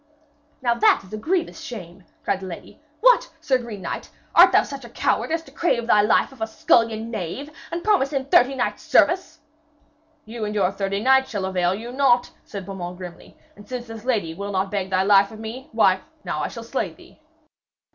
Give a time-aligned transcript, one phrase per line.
[0.63, 4.83] 'Now that is a grievous shame!' cried the lady, 'What, Sir Green Knight, art such
[4.83, 8.55] a coward as to crave thy life of a scullion knave, and promise him thirty
[8.55, 9.41] knights' service!'
[10.25, 14.03] 'You and your thirty knights shall avail you naught,' said Beaumains grimly, 'and since this
[14.03, 17.21] lady will not beg thy life of me, why, now I shall slay thee.'